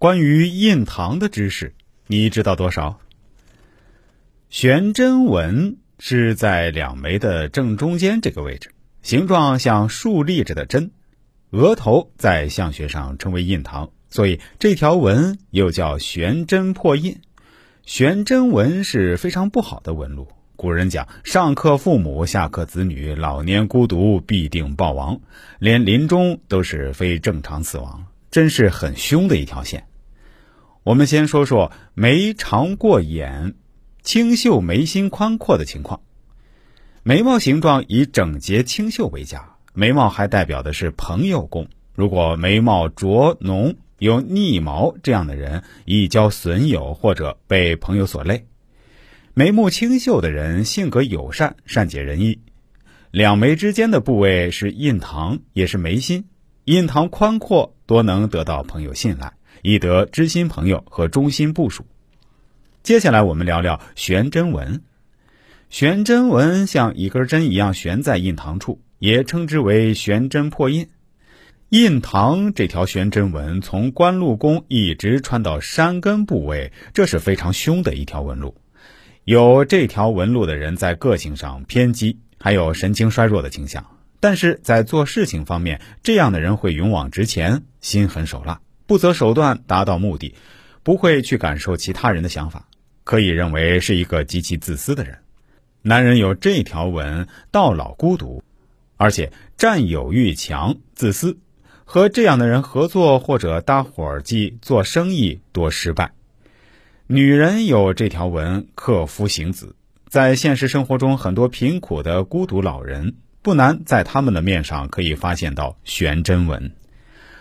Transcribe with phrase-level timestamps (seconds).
[0.00, 1.74] 关于印堂的知识，
[2.06, 3.00] 你知道多少？
[4.48, 8.70] 悬针纹是在两眉的正中间这个位置，
[9.02, 10.92] 形状像竖立着的针。
[11.50, 17.20] 额头在相学上称为印堂，所以这条纹又叫悬针破印。
[17.84, 20.28] 悬针纹是非常不好的纹路。
[20.56, 25.20] 古人讲：上克父母，下克子女，老年孤独，必定暴亡，
[25.58, 29.84] 连临终都是非正常死亡，真是很凶的一条线。
[30.82, 33.54] 我们先说说眉长过眼、
[34.02, 36.00] 清秀眉心宽阔的情况。
[37.02, 41.68] 眉毛形状以整洁清秀为佳，眉毛还代表的是朋友宫。
[41.94, 48.46] 如果眉毛浊浓、有逆毛，这样的人易交损友或者被朋友所累。
[49.34, 52.40] 眉目清秀的人性格友善、善解人意。
[53.10, 56.24] 两眉之间的部位是印堂，也是眉心。
[56.64, 59.34] 印堂宽阔，多能得到朋友信赖。
[59.62, 61.86] 以得知心朋友和忠心部属。
[62.82, 64.82] 接下来我们聊聊悬针纹。
[65.68, 70.88] 悬针纹像一根针一样悬在印堂处，也称之为悬针破印。
[71.68, 78.56] 印堂这条悬针纹从官禄宫一直穿到山根部位，这是非常凶的一条纹路。
[79.22, 83.86] 有这条纹路的人在个性上偏激，还有神经衰弱的倾向。
[84.18, 88.60] 但是在做事情方面，这样的人会勇往直前，心狠手辣。
[88.90, 90.34] 不择手段达到目的，
[90.82, 92.66] 不会去感受其他人的想法，
[93.04, 95.18] 可以认为是一个极其自私的人。
[95.82, 98.42] 男人有这条纹，到老孤独，
[98.96, 101.38] 而且占有欲强、自私，
[101.84, 106.10] 和这样的人合作或者搭伙计做生意多失败。
[107.06, 109.76] 女人有这条纹，克夫行子，
[110.08, 116.72] 在现实生活中，很多贫苦的孤独老人不难在他们的面上可以发现到悬针纹。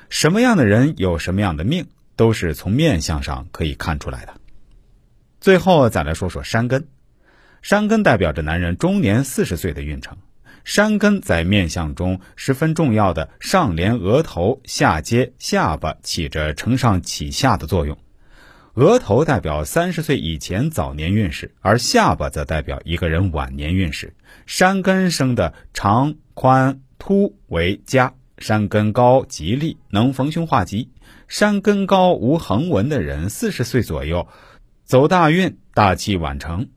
[0.09, 4.33] 什么样的人有什么样的命，都是从面相上可以看出来的。
[5.39, 6.87] 最后再来说说山根，
[7.61, 10.17] 山根代表着男人中年四十岁的运程。
[10.65, 17.97] 山根在面相中十分重要的，上连额头，下接下巴，起着承上启下的作用。
[18.73, 24.13] 额头代表三十岁以前早年运势，而下巴则代表一个人晚年运势。
[24.45, 28.13] 山根生的长、宽、凸为佳。
[28.39, 30.89] 山根高吉利，能逢凶化吉。
[31.27, 34.27] 山根高无横纹的人，四十岁左右
[34.83, 36.69] 走大运，大器晚成。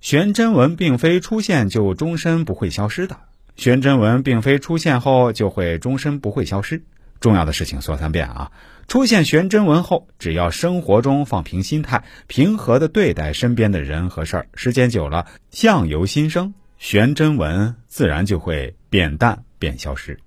[0.00, 3.16] 悬针纹并非出现就终身不会消失的，
[3.56, 6.84] 悬针纹并非出现后就会终身不会消失。
[7.20, 8.52] 重要的事情说三遍啊！
[8.86, 20.18] 出现悬针纹后，只要生活中放平心态，平和的对待身边的人和事儿，时间久了，相由心生，悬针纹自然就会变淡变消失。